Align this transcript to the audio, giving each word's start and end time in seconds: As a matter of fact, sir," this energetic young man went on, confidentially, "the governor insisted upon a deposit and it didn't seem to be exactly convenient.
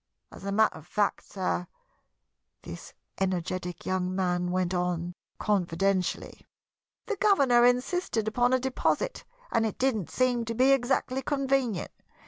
As 0.31 0.43
a 0.45 0.51
matter 0.51 0.75
of 0.79 0.87
fact, 0.87 1.31
sir," 1.31 1.67
this 2.63 2.95
energetic 3.19 3.85
young 3.85 4.15
man 4.15 4.49
went 4.49 4.73
on, 4.73 5.13
confidentially, 5.37 6.47
"the 7.05 7.17
governor 7.17 7.63
insisted 7.67 8.27
upon 8.27 8.51
a 8.51 8.57
deposit 8.59 9.25
and 9.51 9.63
it 9.63 9.77
didn't 9.77 10.09
seem 10.09 10.43
to 10.45 10.55
be 10.55 10.71
exactly 10.71 11.21
convenient. 11.21 11.91